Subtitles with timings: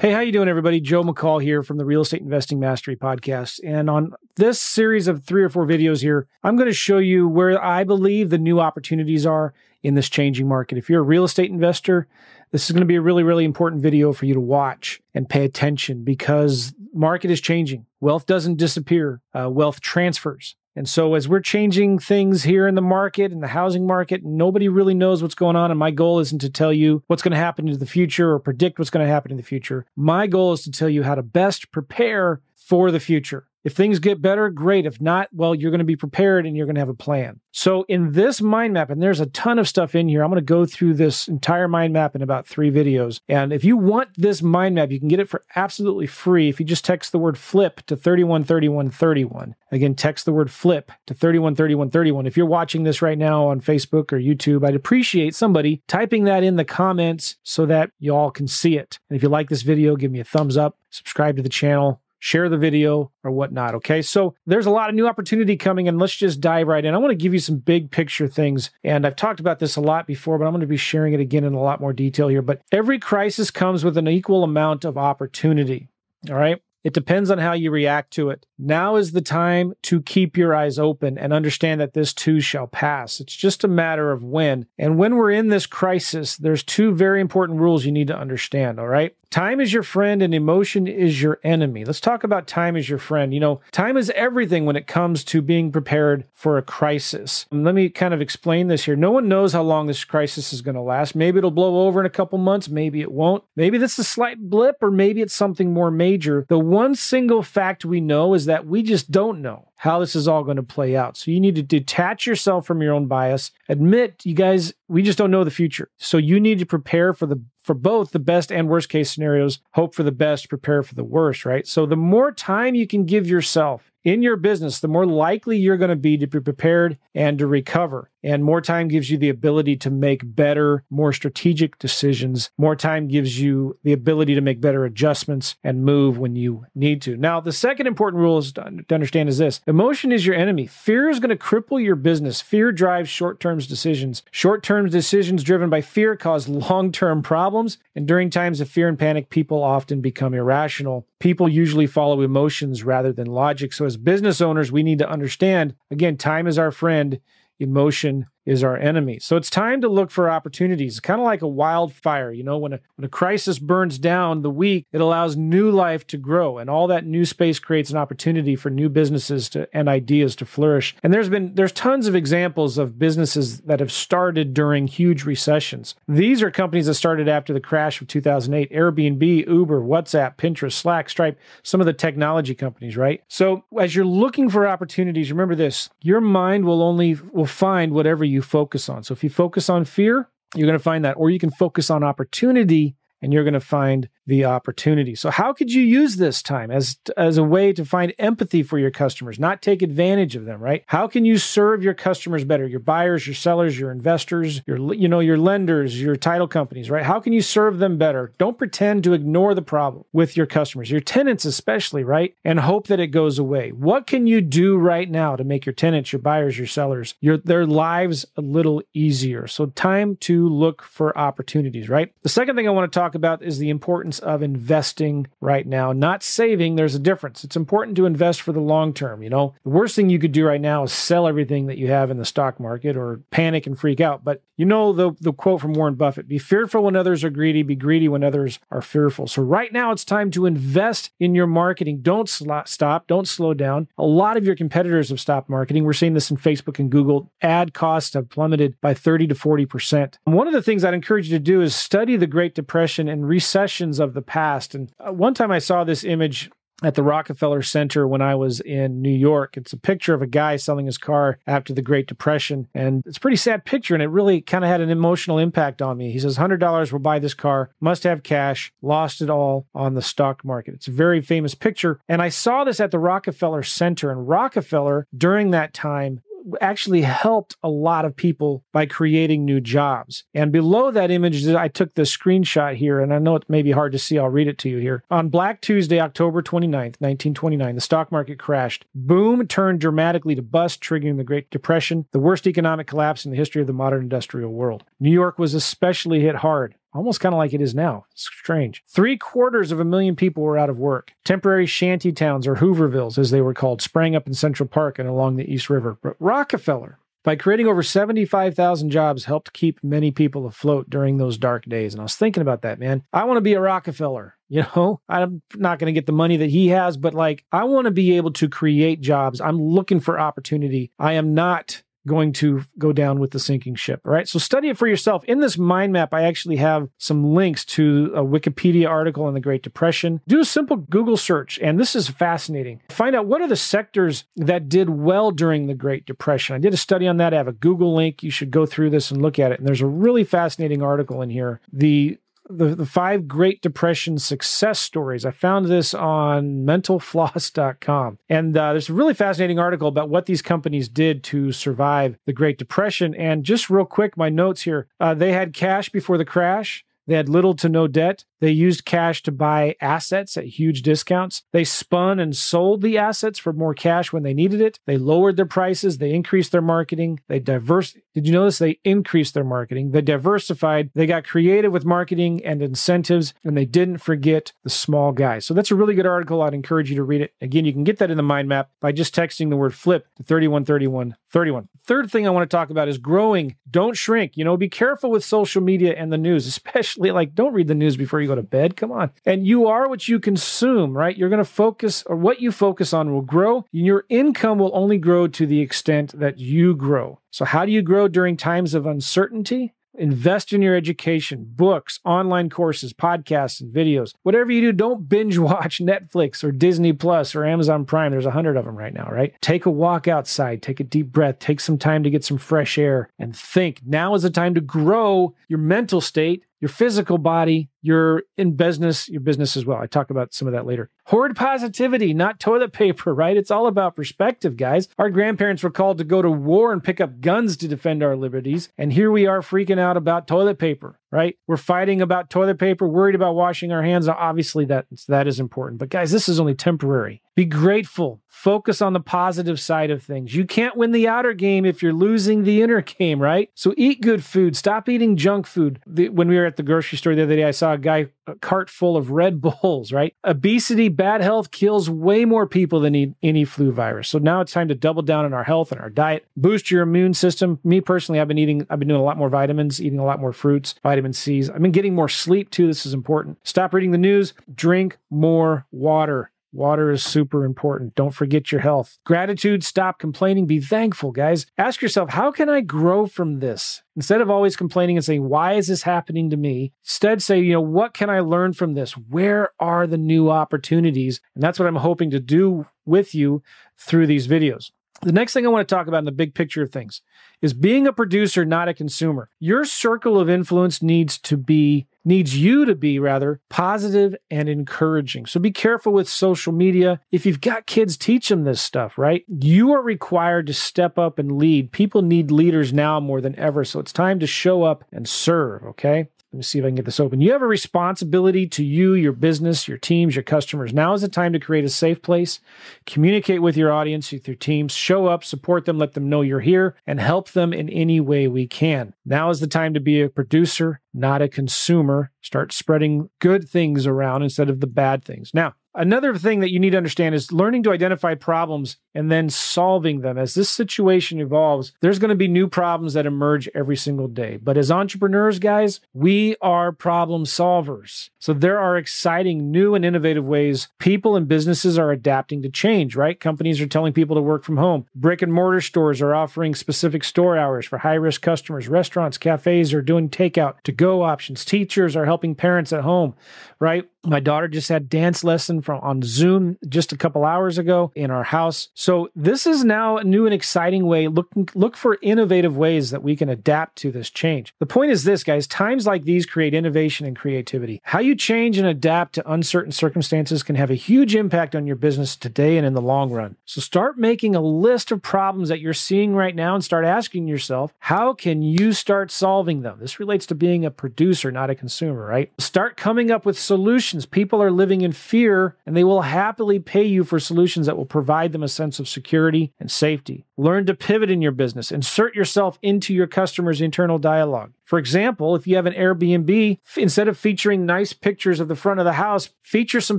[0.00, 0.80] Hey, how you doing, everybody?
[0.80, 3.60] Joe McCall here from the Real Estate Investing Mastery Podcast.
[3.62, 7.28] And on this series of three or four videos here, I'm going to show you
[7.28, 10.78] where I believe the new opportunities are in this changing market.
[10.78, 12.08] If you're a real estate investor,
[12.50, 15.28] this is going to be a really, really important video for you to watch and
[15.28, 17.84] pay attention because market is changing.
[18.00, 19.20] Wealth doesn't disappear.
[19.38, 20.56] Uh, wealth transfers.
[20.76, 24.68] And so, as we're changing things here in the market, in the housing market, nobody
[24.68, 25.70] really knows what's going on.
[25.70, 28.38] And my goal isn't to tell you what's going to happen in the future or
[28.38, 29.84] predict what's going to happen in the future.
[29.96, 33.48] My goal is to tell you how to best prepare for the future.
[33.62, 34.86] If things get better, great.
[34.86, 37.40] If not, well, you're going to be prepared and you're going to have a plan.
[37.52, 40.36] So, in this mind map, and there's a ton of stuff in here, I'm going
[40.36, 43.20] to go through this entire mind map in about three videos.
[43.28, 46.60] And if you want this mind map, you can get it for absolutely free if
[46.60, 49.56] you just text the word flip to 313131.
[49.72, 52.26] Again, text the word flip to 313131.
[52.26, 56.44] If you're watching this right now on Facebook or YouTube, I'd appreciate somebody typing that
[56.44, 58.98] in the comments so that y'all can see it.
[59.08, 62.00] And if you like this video, give me a thumbs up, subscribe to the channel
[62.20, 63.74] share the video or whatnot.
[63.74, 64.02] Okay.
[64.02, 66.94] So there's a lot of new opportunity coming and let's just dive right in.
[66.94, 68.70] I want to give you some big picture things.
[68.84, 71.20] And I've talked about this a lot before, but I'm going to be sharing it
[71.20, 72.42] again in a lot more detail here.
[72.42, 75.88] But every crisis comes with an equal amount of opportunity.
[76.28, 76.62] All right.
[76.82, 78.46] It depends on how you react to it.
[78.58, 82.66] Now is the time to keep your eyes open and understand that this too shall
[82.66, 83.20] pass.
[83.20, 84.66] It's just a matter of when.
[84.78, 88.78] And when we're in this crisis, there's two very important rules you need to understand,
[88.78, 89.14] all right?
[89.30, 91.84] Time is your friend and emotion is your enemy.
[91.84, 93.32] Let's talk about time as your friend.
[93.32, 97.46] You know, time is everything when it comes to being prepared for a crisis.
[97.52, 98.96] Um, let me kind of explain this here.
[98.96, 101.14] No one knows how long this crisis is going to last.
[101.14, 103.44] Maybe it'll blow over in a couple months, maybe it won't.
[103.54, 106.44] Maybe this is a slight blip or maybe it's something more major.
[106.48, 110.28] The one single fact we know is that we just don't know how this is
[110.28, 111.16] all going to play out.
[111.16, 113.50] So you need to detach yourself from your own bias.
[113.68, 115.90] Admit, you guys, we just don't know the future.
[115.96, 119.60] So you need to prepare for the for both the best and worst case scenarios.
[119.72, 121.66] Hope for the best, prepare for the worst, right?
[121.66, 125.76] So the more time you can give yourself in your business, the more likely you're
[125.76, 128.10] going to be to be prepared and to recover.
[128.22, 132.50] And more time gives you the ability to make better, more strategic decisions.
[132.58, 137.02] More time gives you the ability to make better adjustments and move when you need
[137.02, 137.16] to.
[137.16, 140.66] Now, the second important rule is to understand is this emotion is your enemy.
[140.66, 142.40] Fear is going to cripple your business.
[142.40, 144.22] Fear drives short term decisions.
[144.30, 147.78] Short term decisions driven by fear cause long term problems.
[147.94, 151.06] And during times of fear and panic, people often become irrational.
[151.18, 153.72] People usually follow emotions rather than logic.
[153.72, 157.20] So, as business owners, we need to understand again, time is our friend
[157.60, 159.18] emotion is our enemy.
[159.18, 162.32] So it's time to look for opportunities, It's kind of like a wildfire.
[162.32, 166.06] You know, when a, when a crisis burns down the weak, it allows new life
[166.08, 166.58] to grow.
[166.58, 170.46] And all that new space creates an opportunity for new businesses to, and ideas to
[170.46, 170.96] flourish.
[171.02, 175.94] And there's been, there's tons of examples of businesses that have started during huge recessions.
[176.08, 181.10] These are companies that started after the crash of 2008 Airbnb, Uber, WhatsApp, Pinterest, Slack,
[181.10, 183.22] Stripe, some of the technology companies, right?
[183.28, 188.24] So as you're looking for opportunities, remember this your mind will only, will find whatever
[188.30, 189.02] you focus on.
[189.02, 191.90] So if you focus on fear, you're going to find that, or you can focus
[191.90, 195.14] on opportunity and you're going to find the opportunity.
[195.14, 198.78] So how could you use this time as as a way to find empathy for
[198.78, 200.84] your customers, not take advantage of them, right?
[200.86, 202.66] How can you serve your customers better?
[202.66, 207.04] Your buyers, your sellers, your investors, your you know, your lenders, your title companies, right?
[207.04, 208.32] How can you serve them better?
[208.38, 212.34] Don't pretend to ignore the problem with your customers, your tenants especially, right?
[212.44, 213.72] And hope that it goes away.
[213.72, 217.38] What can you do right now to make your tenants, your buyers, your sellers, your
[217.38, 219.48] their lives a little easier?
[219.48, 222.12] So time to look for opportunities, right?
[222.22, 225.92] The second thing I want to talk about is the importance of investing right now,
[225.92, 226.76] not saving.
[226.76, 227.44] There's a difference.
[227.44, 229.22] It's important to invest for the long term.
[229.22, 231.88] You know, the worst thing you could do right now is sell everything that you
[231.88, 234.24] have in the stock market or panic and freak out.
[234.24, 237.62] But you know the, the quote from Warren Buffett be fearful when others are greedy,
[237.62, 239.26] be greedy when others are fearful.
[239.26, 242.00] So right now it's time to invest in your marketing.
[242.02, 243.88] Don't sl- stop, don't slow down.
[243.96, 245.84] A lot of your competitors have stopped marketing.
[245.84, 247.32] We're seeing this in Facebook and Google.
[247.40, 250.18] Ad costs have plummeted by 30 to 40%.
[250.24, 253.28] one of the things I'd encourage you to do is study the Great Depression and
[253.28, 254.74] recessions of the past.
[254.74, 256.50] And uh, one time I saw this image
[256.82, 259.56] at the Rockefeller Center when I was in New York.
[259.56, 262.68] It's a picture of a guy selling his car after the Great Depression.
[262.74, 265.82] And it's a pretty sad picture, and it really kind of had an emotional impact
[265.82, 266.10] on me.
[266.10, 270.02] He says, $100 will buy this car, must have cash, lost it all on the
[270.02, 270.74] stock market.
[270.74, 272.00] It's a very famous picture.
[272.08, 276.22] And I saw this at the Rockefeller Center, and Rockefeller during that time
[276.60, 280.24] actually helped a lot of people by creating new jobs.
[280.34, 283.72] And below that image, I took the screenshot here, and I know it may be
[283.72, 284.18] hard to see.
[284.18, 285.02] I'll read it to you here.
[285.10, 288.86] On Black Tuesday, October 29th, 1929, the stock market crashed.
[288.94, 293.36] Boom turned dramatically to bust, triggering the Great Depression, the worst economic collapse in the
[293.36, 294.84] history of the modern industrial world.
[294.98, 298.06] New York was especially hit hard almost kind of like it is now.
[298.12, 298.82] It's strange.
[298.88, 301.12] Three quarters of a million people were out of work.
[301.24, 305.08] Temporary shanty towns, or Hoovervilles as they were called, sprang up in Central Park and
[305.08, 305.98] along the East River.
[306.02, 311.64] But Rockefeller, by creating over 75,000 jobs, helped keep many people afloat during those dark
[311.66, 311.92] days.
[311.92, 313.02] And I was thinking about that, man.
[313.12, 314.36] I want to be a Rockefeller.
[314.52, 317.62] You know, I'm not going to get the money that he has, but like, I
[317.62, 319.40] want to be able to create jobs.
[319.40, 320.90] I'm looking for opportunity.
[320.98, 324.00] I am not going to go down with the sinking ship.
[324.04, 324.28] All right.
[324.28, 325.24] So study it for yourself.
[325.24, 329.40] In this mind map, I actually have some links to a Wikipedia article on the
[329.40, 330.20] Great Depression.
[330.26, 332.80] Do a simple Google search, and this is fascinating.
[332.88, 336.56] Find out what are the sectors that did well during the Great Depression.
[336.56, 337.34] I did a study on that.
[337.34, 338.22] I have a Google link.
[338.22, 339.58] You should go through this and look at it.
[339.58, 341.60] And there's a really fascinating article in here.
[341.72, 342.18] The
[342.50, 345.24] the, the five Great Depression success stories.
[345.24, 348.18] I found this on mentalfloss.com.
[348.28, 352.32] And uh, there's a really fascinating article about what these companies did to survive the
[352.32, 353.14] Great Depression.
[353.14, 356.84] And just real quick, my notes here uh, they had cash before the crash.
[357.06, 358.24] They had little to no debt.
[358.40, 361.42] They used cash to buy assets at huge discounts.
[361.52, 364.80] They spun and sold the assets for more cash when they needed it.
[364.86, 365.98] They lowered their prices.
[365.98, 367.20] They increased their marketing.
[367.28, 367.96] They diverse.
[368.14, 369.92] Did you notice they increased their marketing?
[369.92, 370.90] They diversified.
[370.94, 375.44] They got creative with marketing and incentives, and they didn't forget the small guys.
[375.44, 376.42] So that's a really good article.
[376.42, 377.34] I'd encourage you to read it.
[377.40, 380.06] Again, you can get that in the mind map by just texting the word flip
[380.16, 381.68] to 313131.
[381.84, 383.56] Third thing I want to talk about is growing.
[383.70, 384.36] Don't shrink.
[384.36, 387.74] You know, be careful with social media and the news, especially like don't read the
[387.74, 388.76] news before you go to bed.
[388.76, 389.10] Come on.
[389.26, 391.16] And you are what you consume, right?
[391.16, 393.64] You're going to focus, or what you focus on will grow.
[393.72, 397.20] Your income will only grow to the extent that you grow.
[397.30, 399.74] So, how do you grow during times of uncertainty?
[399.98, 404.14] Invest in your education, books, online courses, podcasts, and videos.
[404.22, 408.12] Whatever you do, don't binge watch Netflix or Disney Plus or Amazon Prime.
[408.12, 409.34] There's a hundred of them right now, right?
[409.42, 412.78] Take a walk outside, take a deep breath, take some time to get some fresh
[412.78, 413.80] air, and think.
[413.84, 419.08] Now is the time to grow your mental state your physical body, you're in business,
[419.08, 419.78] your business as well.
[419.78, 420.90] I talk about some of that later.
[421.06, 423.36] Hoard positivity, not toilet paper, right?
[423.36, 424.88] It's all about perspective, guys.
[424.98, 428.16] Our grandparents were called to go to war and pick up guns to defend our
[428.16, 428.68] liberties.
[428.78, 431.36] And here we are freaking out about toilet paper right?
[431.46, 434.08] We're fighting about toilet paper, worried about washing our hands.
[434.08, 435.78] Obviously, that that is important.
[435.78, 437.22] But guys, this is only temporary.
[437.34, 438.20] Be grateful.
[438.28, 440.34] Focus on the positive side of things.
[440.34, 443.50] You can't win the outer game if you're losing the inner game, right?
[443.54, 444.56] So eat good food.
[444.56, 445.80] Stop eating junk food.
[445.86, 448.08] The, when we were at the grocery store the other day, I saw a guy
[448.30, 450.14] a cart full of Red Bulls, right?
[450.24, 454.08] Obesity, bad health kills way more people than any flu virus.
[454.08, 456.26] So now it's time to double down on our health and our diet.
[456.36, 457.58] Boost your immune system.
[457.64, 460.20] Me personally, I've been eating, I've been doing a lot more vitamins, eating a lot
[460.20, 461.50] more fruits, vitamin C's.
[461.50, 462.66] I've been getting more sleep too.
[462.66, 463.38] This is important.
[463.44, 464.32] Stop reading the news.
[464.54, 466.30] Drink more water.
[466.52, 467.94] Water is super important.
[467.94, 468.98] Don't forget your health.
[469.04, 471.46] Gratitude, stop complaining, be thankful, guys.
[471.56, 473.82] Ask yourself, how can I grow from this?
[473.94, 476.72] Instead of always complaining and saying, why is this happening to me?
[476.84, 478.96] Instead, say, you know, what can I learn from this?
[478.96, 481.20] Where are the new opportunities?
[481.34, 483.42] And that's what I'm hoping to do with you
[483.76, 484.72] through these videos.
[485.02, 487.00] The next thing I want to talk about in the big picture of things
[487.40, 489.30] is being a producer, not a consumer.
[489.38, 495.26] Your circle of influence needs to be, needs you to be rather positive and encouraging.
[495.26, 497.00] So be careful with social media.
[497.10, 499.24] If you've got kids, teach them this stuff, right?
[499.28, 501.72] You are required to step up and lead.
[501.72, 503.64] People need leaders now more than ever.
[503.64, 506.08] So it's time to show up and serve, okay?
[506.32, 507.20] Let me see if I can get this open.
[507.20, 510.72] You have a responsibility to you, your business, your teams, your customers.
[510.72, 512.38] Now is the time to create a safe place,
[512.86, 516.38] communicate with your audience, with your teams, show up, support them, let them know you're
[516.38, 518.94] here, and help them in any way we can.
[519.04, 522.12] Now is the time to be a producer, not a consumer.
[522.20, 525.32] Start spreading good things around instead of the bad things.
[525.34, 529.30] Now, Another thing that you need to understand is learning to identify problems and then
[529.30, 530.18] solving them.
[530.18, 534.38] As this situation evolves, there's going to be new problems that emerge every single day.
[534.42, 538.10] But as entrepreneurs, guys, we are problem solvers.
[538.18, 542.96] So there are exciting new and innovative ways people and businesses are adapting to change,
[542.96, 543.18] right?
[543.18, 544.86] Companies are telling people to work from home.
[544.94, 548.68] Brick and mortar stores are offering specific store hours for high risk customers.
[548.68, 551.44] Restaurants, cafes are doing takeout to go options.
[551.44, 553.14] Teachers are helping parents at home,
[553.58, 553.88] right?
[554.04, 558.10] My daughter just had dance lesson from on Zoom just a couple hours ago in
[558.10, 558.68] our house.
[558.80, 561.06] So this is now a new and exciting way.
[561.06, 564.54] Look, look for innovative ways that we can adapt to this change.
[564.58, 567.82] The point is this, guys, times like these create innovation and creativity.
[567.84, 571.76] How you change and adapt to uncertain circumstances can have a huge impact on your
[571.76, 573.36] business today and in the long run.
[573.44, 577.28] So start making a list of problems that you're seeing right now and start asking
[577.28, 579.76] yourself, how can you start solving them?
[579.78, 582.32] This relates to being a producer, not a consumer, right?
[582.38, 584.06] Start coming up with solutions.
[584.06, 587.84] People are living in fear and they will happily pay you for solutions that will
[587.84, 590.26] provide them a sense of security and safety.
[590.36, 591.72] Learn to pivot in your business.
[591.72, 594.52] Insert yourself into your customer's internal dialogue.
[594.64, 598.78] For example, if you have an Airbnb, instead of featuring nice pictures of the front
[598.78, 599.98] of the house, feature some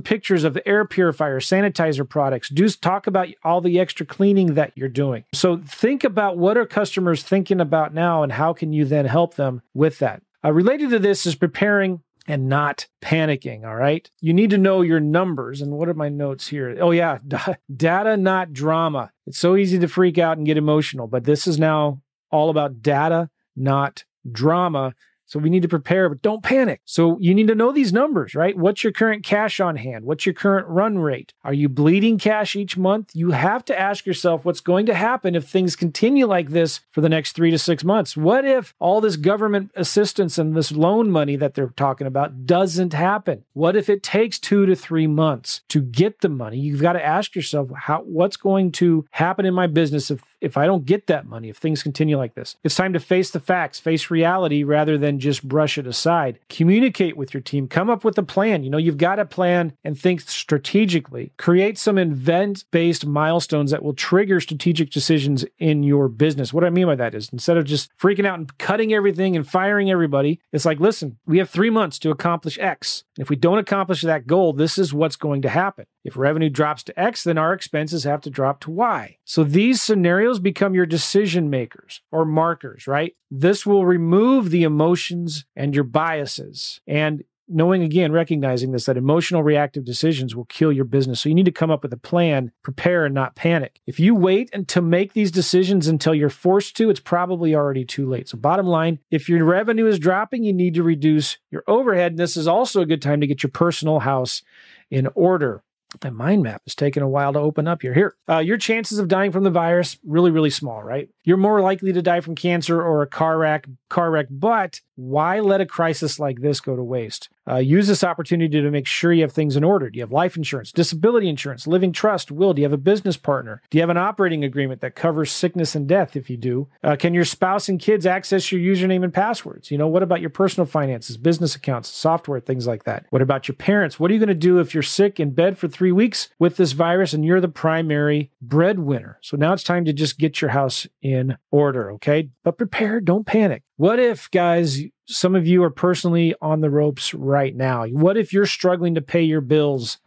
[0.00, 2.48] pictures of the air purifier, sanitizer products.
[2.48, 5.24] Do talk about all the extra cleaning that you're doing.
[5.34, 9.34] So think about what are customers thinking about now and how can you then help
[9.34, 10.22] them with that.
[10.44, 13.64] Uh, related to this is preparing and not panicking.
[13.64, 14.10] All right.
[14.20, 15.60] You need to know your numbers.
[15.60, 16.76] And what are my notes here?
[16.80, 17.18] Oh, yeah.
[17.76, 19.10] data, not drama.
[19.26, 22.00] It's so easy to freak out and get emotional, but this is now
[22.30, 24.94] all about data, not drama.
[25.32, 26.82] So we need to prepare, but don't panic.
[26.84, 28.54] So you need to know these numbers, right?
[28.54, 30.04] What's your current cash on hand?
[30.04, 31.32] What's your current run rate?
[31.42, 33.12] Are you bleeding cash each month?
[33.14, 37.00] You have to ask yourself what's going to happen if things continue like this for
[37.00, 38.14] the next three to six months.
[38.14, 42.92] What if all this government assistance and this loan money that they're talking about doesn't
[42.92, 43.44] happen?
[43.54, 46.58] What if it takes two to three months to get the money?
[46.58, 50.56] You've got to ask yourself how what's going to happen in my business if if
[50.56, 52.56] I don't get that money, if things continue like this.
[52.64, 56.38] It's time to face the facts, face reality rather than just brush it aside.
[56.48, 58.62] Communicate with your team, come up with a plan.
[58.64, 61.32] You know, you've got a plan and think strategically.
[61.38, 66.52] Create some event based milestones that will trigger strategic decisions in your business.
[66.52, 69.48] What I mean by that is instead of just freaking out and cutting everything and
[69.48, 73.04] firing everybody, it's like, listen, we have three months to accomplish X.
[73.18, 75.86] If we don't accomplish that goal, this is what's going to happen.
[76.04, 79.18] If revenue drops to X, then our expenses have to drop to Y.
[79.24, 83.14] So these scenarios become your decision makers or markers, right?
[83.30, 84.64] This will remove the
[85.12, 86.80] emotions and your biases.
[86.86, 91.20] And knowing again, recognizing this, that emotional reactive decisions will kill your business.
[91.20, 93.80] So you need to come up with a plan, prepare, and not panic.
[93.86, 97.84] If you wait and to make these decisions until you're forced to, it's probably already
[97.84, 98.28] too late.
[98.28, 102.12] So, bottom line, if your revenue is dropping, you need to reduce your overhead.
[102.12, 104.42] And this is also a good time to get your personal house
[104.90, 105.62] in order.
[106.00, 107.92] The mind map is taking a while to open up here.
[107.92, 111.10] Here, uh, your chances of dying from the virus really, really small, right?
[111.24, 114.26] You're more likely to die from cancer or a car wreck, car wreck.
[114.30, 117.28] But why let a crisis like this go to waste?
[117.48, 119.90] Uh, use this opportunity to make sure you have things in order.
[119.90, 122.54] Do you have life insurance, disability insurance, living trust, will?
[122.54, 123.62] Do you have a business partner?
[123.70, 126.68] Do you have an operating agreement that covers sickness and death if you do?
[126.84, 129.70] Uh, can your spouse and kids access your username and passwords?
[129.70, 133.06] You know, what about your personal finances, business accounts, software, things like that?
[133.10, 133.98] What about your parents?
[133.98, 136.56] What are you going to do if you're sick in bed for three weeks with
[136.56, 139.18] this virus and you're the primary breadwinner?
[139.20, 142.28] So now it's time to just get your house in order, okay?
[142.44, 143.64] But prepare, don't panic.
[143.76, 147.86] What if, guys, some of you are personally on the ropes right now?
[147.86, 149.98] What if you're struggling to pay your bills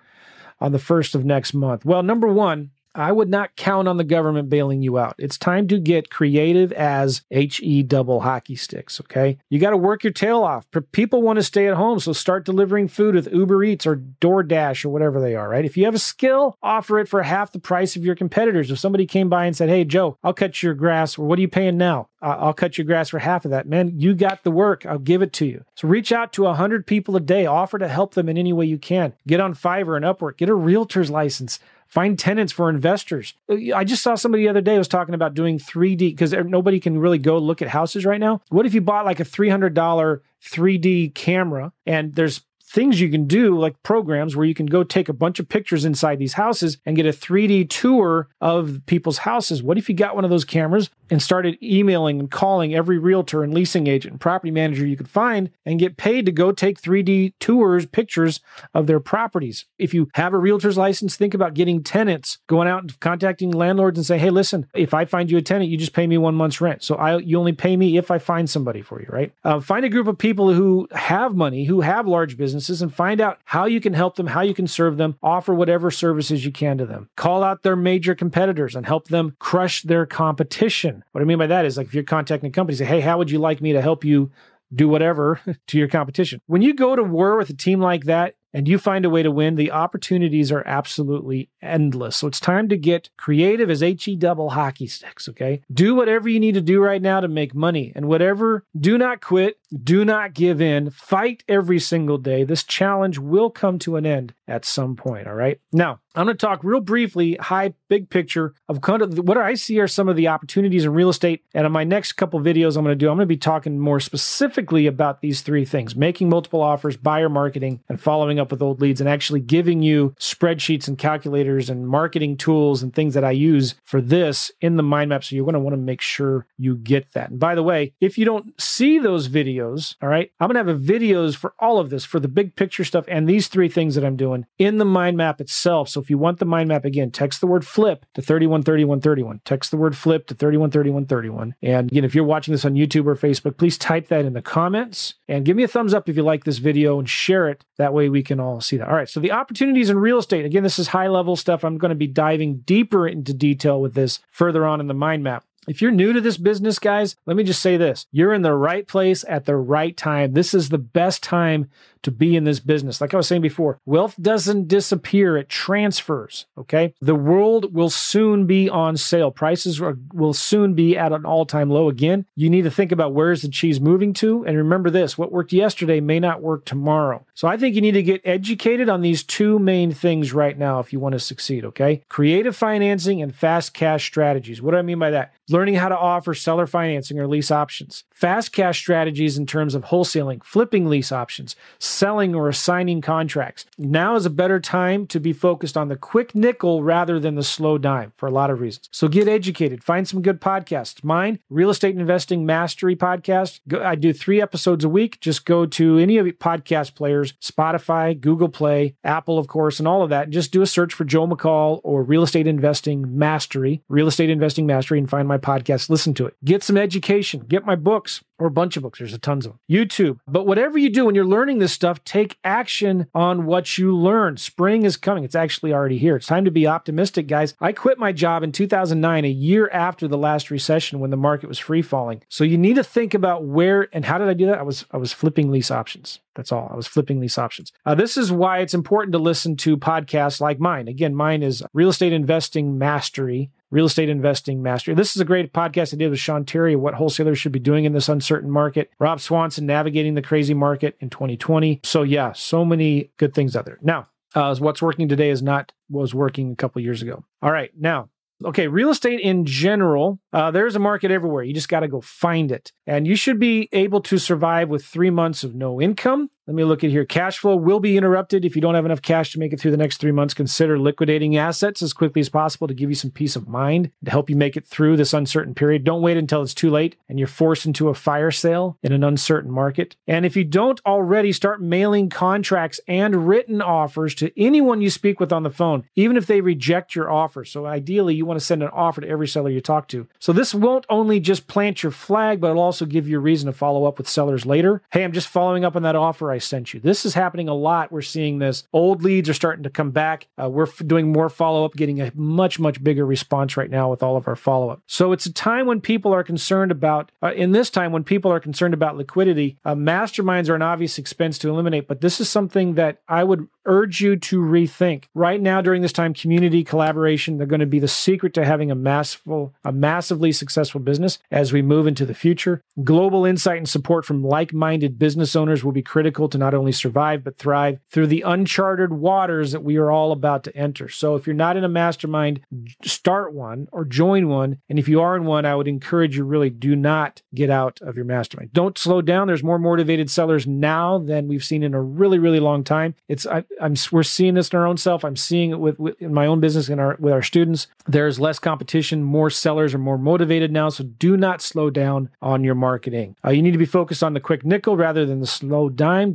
[0.60, 1.84] on the first of next month?
[1.84, 5.16] Well, number one, I would not count on the government bailing you out.
[5.18, 9.38] It's time to get creative as HE double hockey sticks, okay?
[9.50, 10.66] You got to work your tail off.
[10.92, 14.86] People want to stay at home, so start delivering food with Uber Eats or DoorDash
[14.86, 15.66] or whatever they are, right?
[15.66, 18.72] If you have a skill, offer it for half the price of your competitors.
[18.72, 21.48] If somebody came by and said, Hey, Joe, I'll cut your grass, what are you
[21.48, 22.08] paying now?
[22.22, 23.68] Uh, I'll cut your grass for half of that.
[23.68, 24.84] Man, you got the work.
[24.84, 25.64] I'll give it to you.
[25.76, 27.46] So reach out to 100 people a day.
[27.46, 29.14] Offer to help them in any way you can.
[29.28, 30.38] Get on Fiverr and Upwork.
[30.38, 31.60] Get a realtor's license.
[31.96, 33.36] Find tenants for investors.
[33.74, 36.78] I just saw somebody the other day was talking about doing 3D because er, nobody
[36.78, 38.42] can really go look at houses right now.
[38.50, 42.42] What if you bought like a $300 3D camera and there's
[42.76, 45.86] things you can do, like programs where you can go take a bunch of pictures
[45.86, 49.64] inside these houses and get a 3D tour of people's houses.
[49.64, 53.44] What if you got one of those cameras and started emailing and calling every realtor
[53.44, 56.82] and leasing agent and property manager you could find and get paid to go take
[56.82, 58.42] 3D tours, pictures
[58.74, 59.64] of their properties?
[59.78, 63.98] If you have a realtor's license, think about getting tenants, going out and contacting landlords
[63.98, 66.36] and say, hey, listen, if I find you a tenant, you just pay me one
[66.36, 66.84] month's rent.
[66.84, 69.32] So I, you only pay me if I find somebody for you, right?
[69.46, 72.94] Uh, find a group of people who have money, who have large businesses businesses and
[72.94, 76.46] find out how you can help them, how you can serve them, offer whatever services
[76.46, 77.10] you can to them.
[77.16, 81.04] Call out their major competitors and help them crush their competition.
[81.12, 83.18] What I mean by that is like if you're contacting a company, say, hey, how
[83.18, 84.32] would you like me to help you
[84.74, 86.42] do whatever to your competition?
[86.48, 89.22] When you go to war with a team like that, and you find a way
[89.22, 92.16] to win, the opportunities are absolutely endless.
[92.16, 95.62] So it's time to get creative as HE double hockey sticks, okay?
[95.70, 97.92] Do whatever you need to do right now to make money.
[97.94, 102.46] And whatever, do not quit, do not give in, fight every single day.
[102.46, 104.34] This challenge will come to an end.
[104.48, 105.28] At some point.
[105.28, 105.60] All right.
[105.72, 109.56] Now, I'm going to talk real briefly, high, big picture of kind of what I
[109.56, 111.44] see are some of the opportunities in real estate.
[111.54, 113.80] And in my next couple videos, I'm going to do, I'm going to be talking
[113.80, 118.62] more specifically about these three things making multiple offers, buyer marketing, and following up with
[118.62, 123.24] old leads, and actually giving you spreadsheets and calculators and marketing tools and things that
[123.24, 125.24] I use for this in the mind map.
[125.24, 127.32] So you're going to want to make sure you get that.
[127.32, 130.72] And by the way, if you don't see those videos, all right, I'm going to
[130.72, 133.96] have videos for all of this, for the big picture stuff and these three things
[133.96, 135.90] that I'm doing in the mind map itself.
[135.90, 139.42] So if you want the mind map again, text the word flip to 313131.
[139.46, 141.56] Text the word flip to 313131.
[141.62, 144.42] And again, if you're watching this on YouTube or Facebook, please type that in the
[144.42, 147.64] comments and give me a thumbs up if you like this video and share it.
[147.78, 148.90] That way we can all see that.
[148.90, 149.10] All right.
[149.10, 150.46] So the opportunities in real estate.
[150.46, 151.64] Again, this is high level stuff.
[151.64, 155.24] I'm going to be diving deeper into detail with this further on in the mind
[155.24, 155.46] map.
[155.68, 158.06] If you're new to this business, guys, let me just say this.
[158.12, 160.34] You're in the right place at the right time.
[160.34, 161.70] This is the best time
[162.06, 163.02] to be in this business.
[163.02, 166.46] Like I was saying before, wealth doesn't disappear, it transfers.
[166.58, 166.94] Okay.
[167.02, 169.32] The world will soon be on sale.
[169.32, 172.26] Prices are, will soon be at an all time low again.
[172.36, 174.46] You need to think about where's the cheese moving to.
[174.46, 177.26] And remember this what worked yesterday may not work tomorrow.
[177.34, 180.80] So I think you need to get educated on these two main things right now
[180.80, 181.66] if you want to succeed.
[181.66, 182.04] Okay.
[182.08, 184.62] Creative financing and fast cash strategies.
[184.62, 185.34] What do I mean by that?
[185.50, 188.04] Learning how to offer seller financing or lease options.
[188.16, 193.66] Fast cash strategies in terms of wholesaling, flipping lease options selling or assigning contracts.
[193.78, 197.44] Now is a better time to be focused on the quick nickel rather than the
[197.44, 198.88] slow dime for a lot of reasons.
[198.90, 201.04] So get educated, find some good podcasts.
[201.04, 203.60] Mine, Real Estate Investing Mastery podcast.
[203.84, 205.20] I do three episodes a week.
[205.20, 209.90] Just go to any of the podcast players, Spotify, Google Play, Apple, of course, and
[209.90, 210.30] all of that.
[210.30, 214.66] Just do a search for Joe McCall or Real Estate Investing Mastery, Real Estate Investing
[214.66, 215.90] Mastery, and find my podcast.
[215.90, 216.36] Listen to it.
[216.46, 217.42] Get some education.
[217.42, 217.76] Get my
[218.06, 219.00] books or a bunch of books.
[219.00, 219.60] There's a tons of them.
[219.70, 220.20] YouTube.
[220.28, 224.38] But whatever you do when you're learning this stuff, take action on what you learn.
[224.38, 225.24] Spring is coming.
[225.24, 226.18] It's actually already here.
[226.18, 227.56] It's time to be optimistic, guys.
[227.62, 231.48] I quit my job in 2009, a year after the last recession when the market
[231.48, 232.22] was free falling.
[232.30, 234.60] So you need to think about where and how did I do that?
[234.60, 236.20] I was I was flipping lease options.
[236.36, 236.70] That's all.
[236.72, 237.72] I was flipping lease options.
[237.86, 240.90] Uh, this is why it's important to listen to podcasts like mine.
[240.90, 243.52] Again, mine is Real Estate Investing Mastery.
[243.76, 244.96] Real Estate Investing Mastery.
[244.96, 247.84] This is a great podcast I did with Sean Terry, what wholesalers should be doing
[247.84, 248.90] in this uncertain market.
[249.00, 251.82] Rob Swanson, navigating the crazy market in 2020.
[251.84, 253.78] So yeah, so many good things out there.
[253.82, 257.26] Now, uh, what's working today is not was working a couple years ago.
[257.42, 258.08] All right, now
[258.44, 261.44] Okay, real estate in general, uh, there's a market everywhere.
[261.44, 262.74] You just got to go find it.
[262.86, 266.64] And you should be able to survive with three months of no income let me
[266.64, 267.06] look at here.
[267.06, 269.72] Cash flow will be interrupted if you don't have enough cash to make it through
[269.72, 270.36] the next three months.
[270.36, 274.12] Consider liquidating assets as quickly as possible to give you some peace of mind to
[274.12, 275.84] help you make it through this uncertain period.
[275.84, 279.04] Don't wait until it's too late and you're forced into a fire sale in an
[279.04, 279.96] uncertain market.
[280.08, 285.20] And if you don't already start mailing contracts and written offers to anyone you speak
[285.20, 287.44] with on the phone, even if they reject your offer.
[287.44, 290.08] So ideally, you want to send an offer to every seller you talk to.
[290.20, 293.48] So this won't only just plant your flag, but it'll also give you a reason
[293.48, 294.84] to follow up with sellers later.
[294.92, 296.80] Hey, I'm just following up on that offer I sent you.
[296.80, 297.92] This is happening a lot.
[297.92, 298.64] We're seeing this.
[298.74, 300.28] Old leads are starting to come back.
[300.38, 303.90] Uh, we're f- doing more follow up, getting a much, much bigger response right now
[303.90, 304.82] with all of our follow up.
[304.86, 308.32] So it's a time when people are concerned about, uh, in this time when people
[308.32, 312.30] are concerned about liquidity, uh, masterminds are an obvious expense to eliminate, but this is
[312.30, 315.06] something that I would urge you to rethink.
[315.16, 318.70] Right now, during this time, community collaboration, they're going to be the secret to having
[318.70, 319.22] a massive,
[319.64, 322.62] a massively successful business as we move into the future.
[322.84, 327.24] Global insight and support from like-minded business owners will be critical to not only survive
[327.24, 330.90] but thrive through the uncharted waters that we are all about to enter.
[330.90, 332.42] So if you're not in a mastermind,
[332.84, 334.60] start one or join one.
[334.70, 337.80] And if you are in one, I would encourage you really do not get out
[337.82, 338.54] of your mastermind.
[338.54, 339.28] Don't slow down.
[339.28, 342.96] There's more motivated sellers now than we've seen in a really, really long time.
[343.08, 345.04] It's I, am we're seeing this in our own self.
[345.04, 347.68] I'm seeing it with, with in my own business and our with our students.
[347.86, 349.04] There's less competition.
[349.04, 350.70] More sellers are more motivated now.
[350.70, 353.16] So do not slow down on your marketing.
[353.24, 356.15] Uh, you need to be focused on the quick nickel rather than the slow dime.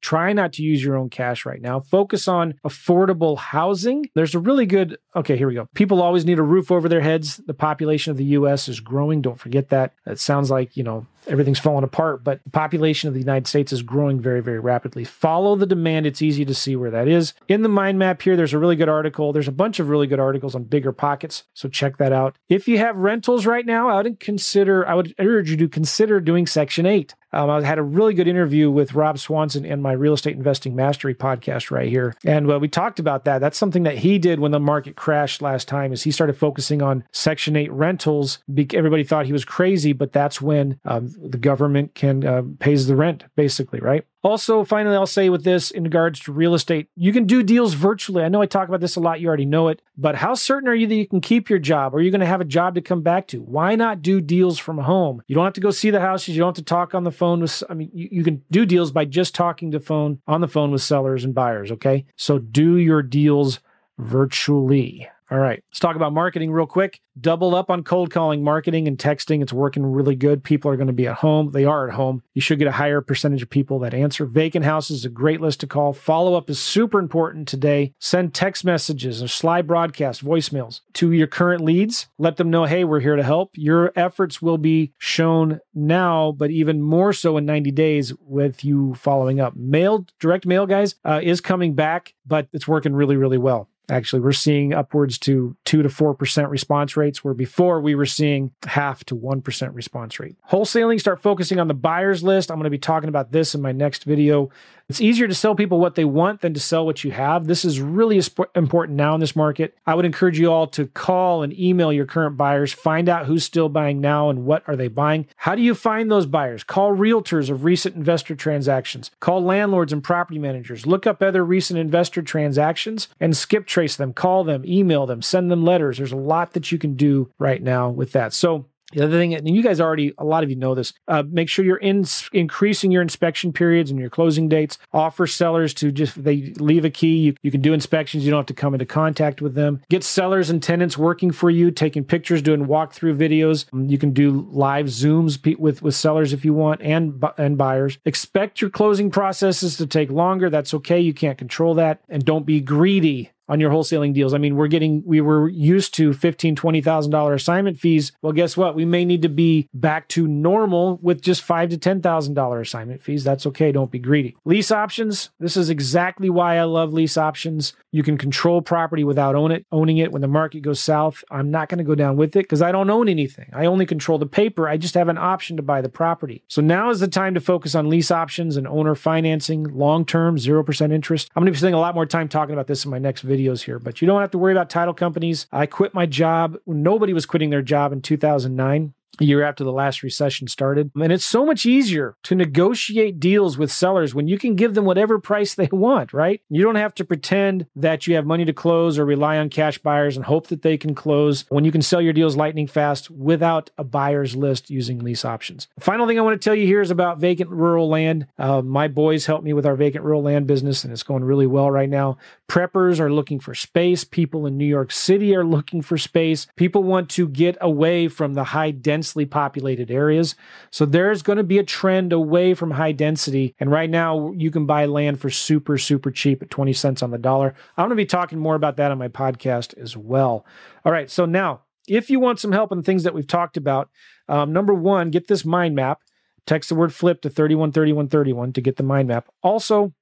[0.00, 1.80] Try not to use your own cash right now.
[1.80, 4.06] Focus on affordable housing.
[4.14, 5.68] There's a really good, okay, here we go.
[5.74, 7.38] People always need a roof over their heads.
[7.46, 9.22] The population of the US is growing.
[9.22, 9.92] Don't forget that.
[10.06, 13.72] It sounds like, you know, everything's falling apart, but the population of the United States
[13.72, 15.04] is growing very, very rapidly.
[15.04, 16.06] Follow the demand.
[16.06, 17.34] It's easy to see where that is.
[17.48, 19.32] In the mind map here, there's a really good article.
[19.32, 21.44] There's a bunch of really good articles on bigger pockets.
[21.54, 22.36] So check that out.
[22.48, 26.20] If you have rentals right now, I would consider, I would urge you to consider
[26.20, 27.14] doing Section 8.
[27.32, 30.74] Um, I had a really good interview with Rob Swanson and my Real Estate Investing
[30.74, 33.38] Mastery podcast right here, and uh, we talked about that.
[33.38, 35.92] That's something that he did when the market crashed last time.
[35.92, 38.38] Is he started focusing on Section Eight rentals?
[38.74, 42.96] Everybody thought he was crazy, but that's when um, the government can uh, pays the
[42.96, 44.04] rent, basically, right?
[44.22, 47.74] Also, finally, I'll say with this in regards to real estate, you can do deals
[47.74, 48.22] virtually.
[48.22, 49.20] I know I talk about this a lot.
[49.20, 49.80] You already know it.
[49.96, 51.94] But how certain are you that you can keep your job?
[51.94, 53.40] Or are you going to have a job to come back to?
[53.40, 55.22] Why not do deals from home?
[55.26, 56.36] You don't have to go see the houses.
[56.36, 58.66] You don't have to talk on the phone with, I mean, you, you can do
[58.66, 61.72] deals by just talking to phone on the phone with sellers and buyers.
[61.72, 62.04] Okay.
[62.16, 63.60] So do your deals
[63.98, 65.08] virtually.
[65.30, 67.00] All right, let's talk about marketing real quick.
[67.20, 69.42] Double up on cold calling, marketing, and texting.
[69.42, 70.42] It's working really good.
[70.42, 71.52] People are going to be at home.
[71.52, 72.24] They are at home.
[72.34, 74.26] You should get a higher percentage of people that answer.
[74.26, 75.92] Vacant houses is a great list to call.
[75.92, 77.94] Follow up is super important today.
[78.00, 82.08] Send text messages or Slybroadcast, voicemails to your current leads.
[82.18, 83.50] Let them know, hey, we're here to help.
[83.54, 88.94] Your efforts will be shown now, but even more so in 90 days with you
[88.94, 89.54] following up.
[89.54, 93.68] Mail, direct mail, guys, uh, is coming back, but it's working really, really well.
[93.90, 98.52] Actually, we're seeing upwards to 2 to 4% response rates, where before we were seeing
[98.66, 100.36] half to 1% response rate.
[100.50, 102.50] Wholesaling, start focusing on the buyers list.
[102.50, 104.50] I'm going to be talking about this in my next video.
[104.90, 107.46] It's easier to sell people what they want than to sell what you have.
[107.46, 108.20] This is really
[108.56, 109.76] important now in this market.
[109.86, 113.44] I would encourage you all to call and email your current buyers, find out who's
[113.44, 115.28] still buying now and what are they buying.
[115.36, 116.64] How do you find those buyers?
[116.64, 119.12] Call realtors of recent investor transactions.
[119.20, 120.86] Call landlords and property managers.
[120.86, 124.12] Look up other recent investor transactions and skip trace them.
[124.12, 125.98] Call them, email them, send them letters.
[125.98, 128.32] There's a lot that you can do right now with that.
[128.32, 131.22] So the other thing, and you guys already, a lot of you know this, uh,
[131.28, 134.78] make sure you're in, increasing your inspection periods and your closing dates.
[134.92, 137.16] Offer sellers to just, they leave a key.
[137.16, 138.24] You, you can do inspections.
[138.24, 139.82] You don't have to come into contact with them.
[139.90, 143.66] Get sellers and tenants working for you, taking pictures, doing walkthrough videos.
[143.90, 147.98] You can do live Zooms with, with sellers if you want and, and buyers.
[148.04, 150.50] Expect your closing processes to take longer.
[150.50, 151.00] That's okay.
[151.00, 152.00] You can't control that.
[152.08, 154.32] And don't be greedy on your wholesaling deals.
[154.32, 158.12] I mean, we're getting we were used to fifteen, twenty thousand dollar assignment fees.
[158.22, 158.74] Well, guess what?
[158.76, 162.60] We may need to be back to normal with just five to ten thousand dollar
[162.60, 163.24] assignment fees.
[163.24, 163.72] That's okay.
[163.72, 164.36] Don't be greedy.
[164.44, 165.30] Lease options.
[165.40, 167.74] This is exactly why I love lease options.
[167.90, 170.12] You can control property without own it, owning it.
[170.12, 172.70] When the market goes south, I'm not going to go down with it because I
[172.70, 173.50] don't own anything.
[173.52, 174.68] I only control the paper.
[174.68, 176.44] I just have an option to buy the property.
[176.46, 180.38] So now is the time to focus on lease options and owner financing, long term,
[180.38, 181.30] zero percent interest.
[181.34, 183.22] I'm going to be spending a lot more time talking about this in my next
[183.22, 185.46] video videos here, but you don't have to worry about title companies.
[185.52, 186.58] I quit my job.
[186.66, 190.90] Nobody was quitting their job in 2009 a year after the last recession started.
[191.00, 194.84] And it's so much easier to negotiate deals with sellers when you can give them
[194.84, 196.40] whatever price they want, right?
[196.48, 199.78] You don't have to pretend that you have money to close or rely on cash
[199.78, 203.10] buyers and hope that they can close when you can sell your deals lightning fast
[203.10, 205.68] without a buyer's list using lease options.
[205.78, 208.26] final thing I want to tell you here is about vacant rural land.
[208.38, 211.46] Uh, my boys helped me with our vacant rural land business, and it's going really
[211.46, 212.16] well right now.
[212.48, 214.04] Preppers are looking for space.
[214.04, 216.46] People in New York City are looking for space.
[216.56, 220.36] People want to get away from the high density densely populated areas.
[220.70, 223.54] So there's going to be a trend away from high density.
[223.58, 227.10] And right now, you can buy land for super, super cheap at 20 cents on
[227.10, 227.54] the dollar.
[227.76, 230.46] I'm going to be talking more about that on my podcast as well.
[230.84, 231.10] All right.
[231.10, 233.90] So now, if you want some help on things that we've talked about,
[234.28, 236.00] um, number one, get this mind map.
[236.46, 239.28] Text the word flip to 313131 to get the mind map.
[239.42, 239.92] Also,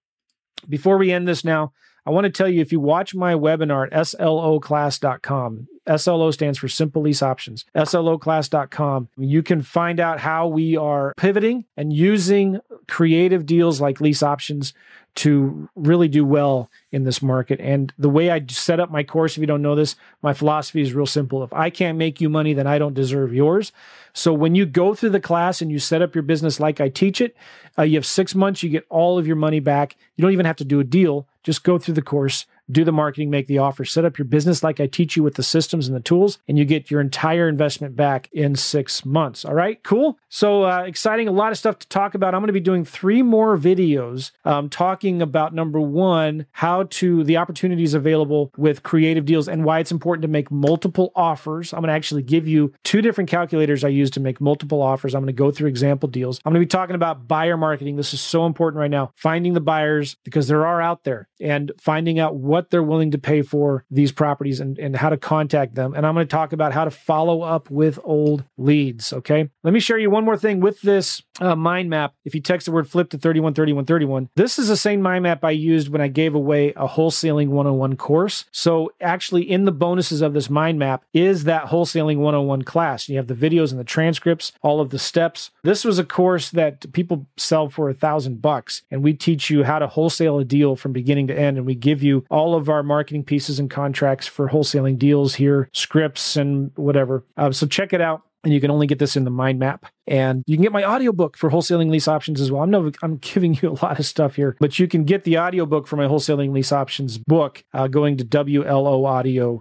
[0.69, 1.73] before we end this now,
[2.07, 6.69] I want to tell you if you watch my webinar at sloclass.com, SLO stands for
[6.69, 7.65] Simple Lease Options.
[7.75, 9.09] SLOclass.com.
[9.17, 14.75] You can find out how we are pivoting and using creative deals like lease options
[15.17, 17.59] to really do well in this market.
[17.61, 20.81] And the way I set up my course, if you don't know this, my philosophy
[20.81, 21.43] is real simple.
[21.43, 23.73] If I can't make you money, then I don't deserve yours.
[24.13, 26.89] So when you go through the class and you set up your business like I
[26.89, 27.37] teach it,
[27.77, 29.97] uh, you have six months, you get all of your money back.
[30.17, 31.27] You don't even have to do a deal.
[31.49, 34.63] Just go through the course do the marketing, make the offer, set up your business
[34.63, 37.49] like I teach you with the systems and the tools, and you get your entire
[37.49, 39.45] investment back in six months.
[39.45, 40.19] All right, cool.
[40.29, 42.35] So uh, exciting, a lot of stuff to talk about.
[42.35, 47.25] I'm going to be doing three more videos um, talking about number one, how to
[47.25, 51.73] the opportunities available with creative deals and why it's important to make multiple offers.
[51.73, 55.15] I'm going to actually give you two different calculators I use to make multiple offers.
[55.15, 56.41] I'm going to go through example deals.
[56.45, 57.97] I'm going to be talking about buyer marketing.
[57.97, 59.13] This is so important right now.
[59.17, 63.13] Finding the buyers because there are out there and finding out what what they're willing
[63.13, 65.95] to pay for these properties and, and how to contact them.
[65.95, 69.13] And I'm going to talk about how to follow up with old leads.
[69.13, 69.49] Okay.
[69.63, 72.15] Let me share you one more thing with this uh, mind map.
[72.25, 75.53] If you text the word flip to 313131, this is the same mind map I
[75.53, 78.45] used when I gave away a wholesaling 101 course.
[78.51, 83.09] So actually, in the bonuses of this mind map is that wholesaling 101 class.
[83.09, 85.53] You have the videos and the transcripts, all of the steps.
[85.63, 89.63] This was a course that people sell for a thousand bucks, and we teach you
[89.63, 92.55] how to wholesale a deal from beginning to end, and we give you all all
[92.55, 97.23] of our marketing pieces and contracts for wholesaling deals here, scripts and whatever.
[97.37, 98.23] Uh, so check it out.
[98.45, 99.87] And you can only get this in the mind map.
[100.07, 102.63] And you can get my audiobook for wholesaling lease options as well.
[102.63, 105.39] I'm no i'm giving you a lot of stuff here but you can get the
[105.39, 109.59] audiobook for my wholesaling lease options book uh, going to wloaudio.com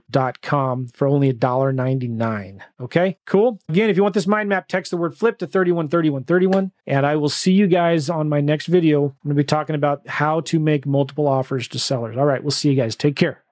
[0.87, 3.59] for only $1.99 okay cool.
[3.69, 7.15] Again if you want this mind map text the word flip to 313131 and i
[7.15, 9.05] will see you guys on my next video.
[9.05, 12.17] I'm going to be talking about how to make multiple offers to sellers.
[12.17, 12.95] All right we'll see you guys.
[12.95, 13.43] Take care